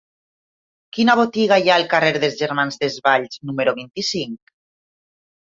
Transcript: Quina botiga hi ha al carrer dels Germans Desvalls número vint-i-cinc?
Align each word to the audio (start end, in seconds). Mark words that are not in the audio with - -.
Quina 0.97 1.15
botiga 1.19 1.59
hi 1.63 1.69
ha 1.71 1.75
al 1.81 1.85
carrer 1.91 2.09
dels 2.23 2.39
Germans 2.41 2.81
Desvalls 2.85 3.39
número 3.51 3.77
vint-i-cinc? 3.83 4.53